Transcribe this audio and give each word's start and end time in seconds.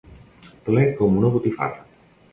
Ple 0.69 0.87
com 1.01 1.19
una 1.21 1.31
botifarra. 1.37 1.89